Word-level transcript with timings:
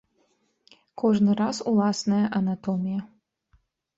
Кожны 1.01 1.31
раз 1.41 1.57
уласная 1.71 2.21
анатомія. 2.39 3.01